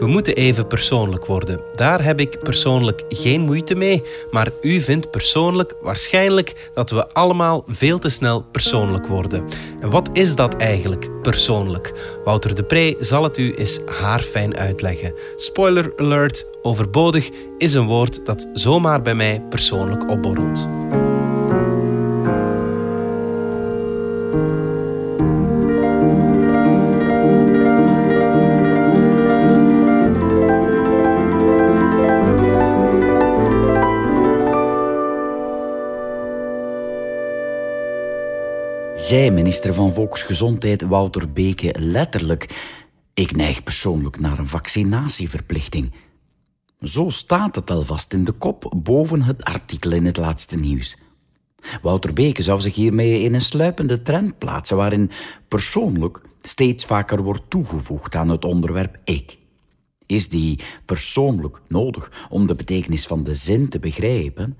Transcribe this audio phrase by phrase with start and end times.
[0.00, 1.60] We moeten even persoonlijk worden.
[1.74, 7.64] Daar heb ik persoonlijk geen moeite mee, maar u vindt persoonlijk waarschijnlijk dat we allemaal
[7.66, 9.44] veel te snel persoonlijk worden.
[9.80, 11.92] En wat is dat eigenlijk, persoonlijk?
[12.24, 15.14] Wouter de Pre zal het u eens haarfijn uitleggen.
[15.36, 20.68] Spoiler alert, overbodig is een woord dat zomaar bij mij persoonlijk opborrelt.
[39.00, 42.70] Zei minister van Volksgezondheid Wouter Beke letterlijk:
[43.14, 45.92] Ik neig persoonlijk naar een vaccinatieverplichting.
[46.80, 50.96] Zo staat het alvast in de kop boven het artikel in het laatste nieuws.
[51.82, 55.10] Wouter Beke zou zich hiermee in een sluipende trend plaatsen waarin
[55.48, 59.38] persoonlijk steeds vaker wordt toegevoegd aan het onderwerp ik.
[60.06, 64.58] Is die persoonlijk nodig om de betekenis van de zin te begrijpen?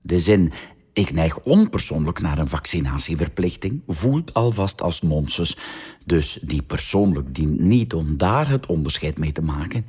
[0.00, 0.52] De zin
[0.98, 5.56] ik neig onpersoonlijk naar een vaccinatieverplichting, voelt alvast als nonsens.
[6.04, 9.86] Dus die persoonlijk dient niet om daar het onderscheid mee te maken.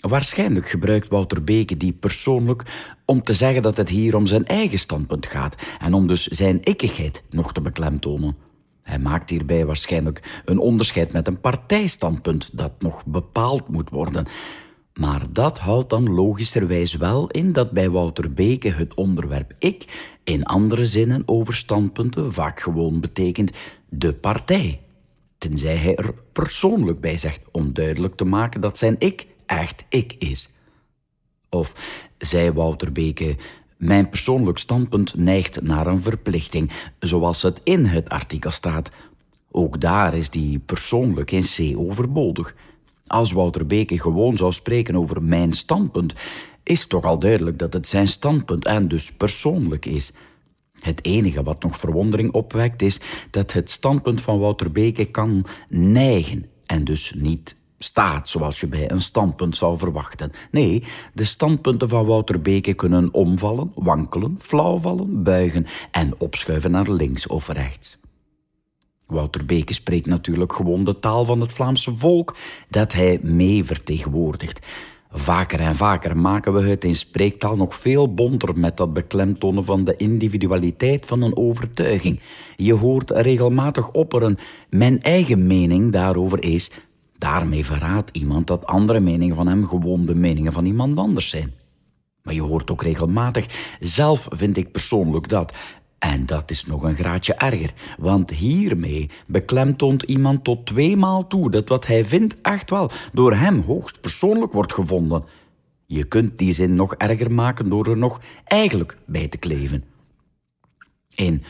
[0.00, 2.62] Waarschijnlijk gebruikt Wouter Beke die persoonlijk
[3.04, 6.62] om te zeggen dat het hier om zijn eigen standpunt gaat en om dus zijn
[6.62, 8.36] ikkigheid nog te beklemtonen.
[8.82, 14.26] Hij maakt hierbij waarschijnlijk een onderscheid met een partijstandpunt dat nog bepaald moet worden.
[14.98, 20.44] Maar dat houdt dan logischerwijs wel in dat bij Wouter Beke het onderwerp ik in
[20.44, 23.50] andere zinnen over standpunten vaak gewoon betekent
[23.88, 24.80] de partij.
[25.38, 30.14] Tenzij hij er persoonlijk bij zegt om duidelijk te maken dat zijn ik echt ik
[30.18, 30.48] is.
[31.48, 31.74] Of
[32.18, 33.36] zei Wouter Beke,
[33.76, 38.90] mijn persoonlijk standpunt neigt naar een verplichting, zoals het in het artikel staat.
[39.50, 42.54] Ook daar is die persoonlijk in C overbodig.
[43.08, 46.12] Als Wouter Beke gewoon zou spreken over mijn standpunt,
[46.62, 50.12] is toch al duidelijk dat het zijn standpunt en dus persoonlijk is.
[50.80, 53.00] Het enige wat nog verwondering opwekt is
[53.30, 58.90] dat het standpunt van Wouter Beke kan neigen en dus niet staat zoals je bij
[58.90, 60.32] een standpunt zou verwachten.
[60.50, 67.26] Nee, de standpunten van Wouter Beke kunnen omvallen, wankelen, flauwvallen, buigen en opschuiven naar links
[67.26, 67.98] of rechts.
[69.08, 72.36] Wouter Beke spreekt natuurlijk gewoon de taal van het Vlaamse volk
[72.68, 74.66] dat hij mee vertegenwoordigt.
[75.10, 79.84] Vaker en vaker maken we het in spreektaal nog veel bonter met dat beklemtonen van
[79.84, 82.20] de individualiteit van een overtuiging.
[82.56, 84.38] Je hoort regelmatig opperen:
[84.70, 86.70] mijn eigen mening daarover is.
[87.18, 91.52] Daarmee verraadt iemand dat andere meningen van hem gewoon de meningen van iemand anders zijn.
[92.22, 95.52] Maar je hoort ook regelmatig: zelf vind ik persoonlijk dat.
[95.98, 101.68] En dat is nog een graadje erger, want hiermee beklemtoont iemand tot tweemaal toe dat
[101.68, 105.24] wat hij vindt echt wel door hem hoogst persoonlijk wordt gevonden.
[105.86, 109.84] Je kunt die zin nog erger maken door er nog eigenlijk bij te kleven.
[111.14, 111.42] In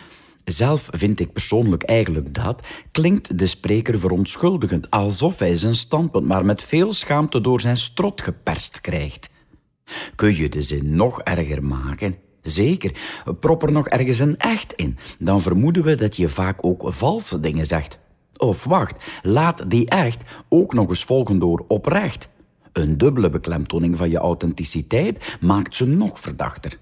[0.44, 6.44] zelf vind ik persoonlijk eigenlijk dat, klinkt de spreker verontschuldigend, alsof hij zijn standpunt maar
[6.44, 9.28] met veel schaamte door zijn strot geperst krijgt.
[10.14, 12.27] Kun je de zin nog erger maken?
[12.50, 12.92] Zeker,
[13.40, 14.98] prop er nog ergens een echt in.
[15.18, 17.98] Dan vermoeden we dat je vaak ook valse dingen zegt.
[18.36, 22.28] Of wacht, laat die echt ook nog eens volgen door oprecht.
[22.72, 26.78] Een dubbele beklemtoning van je authenticiteit maakt ze nog verdachter.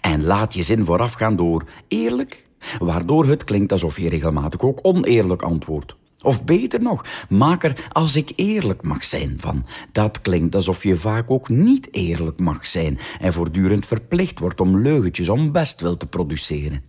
[0.00, 2.46] En laat je zin voorafgaan door eerlijk,
[2.78, 5.96] waardoor het klinkt alsof je regelmatig ook oneerlijk antwoordt.
[6.22, 9.66] Of beter nog, maak er als ik eerlijk mag zijn van.
[9.92, 14.80] Dat klinkt alsof je vaak ook niet eerlijk mag zijn en voortdurend verplicht wordt om
[14.80, 16.82] leugentjes om bestwil te produceren.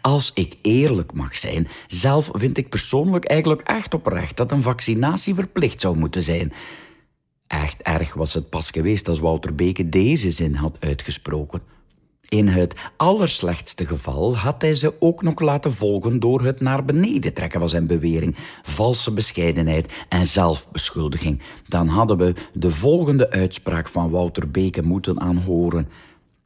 [0.00, 5.34] Als ik eerlijk mag zijn, zelf vind ik persoonlijk eigenlijk echt oprecht dat een vaccinatie
[5.34, 6.52] verplicht zou moeten zijn.
[7.46, 11.62] Echt erg was het pas geweest als Wouter Beke deze zin had uitgesproken.
[12.30, 17.34] In het allerslechtste geval had hij ze ook nog laten volgen door het naar beneden
[17.34, 21.40] trekken van zijn bewering, valse bescheidenheid en zelfbeschuldiging.
[21.68, 25.88] Dan hadden we de volgende uitspraak van Wouter Beke moeten aanhoren.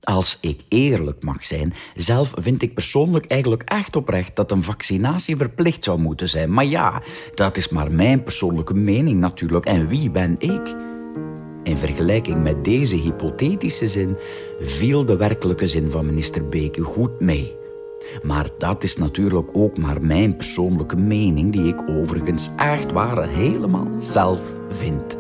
[0.01, 5.37] Als ik eerlijk mag zijn, zelf vind ik persoonlijk eigenlijk echt oprecht dat een vaccinatie
[5.37, 6.53] verplicht zou moeten zijn.
[6.53, 7.03] Maar ja,
[7.35, 9.65] dat is maar mijn persoonlijke mening natuurlijk.
[9.65, 10.94] En wie ben ik?
[11.65, 14.17] In vergelijking met deze hypothetische zin
[14.61, 17.57] viel de werkelijke zin van minister Beke goed mee.
[18.23, 23.89] Maar dat is natuurlijk ook maar mijn persoonlijke mening, die ik overigens echt waar helemaal
[24.01, 25.17] zelf vind.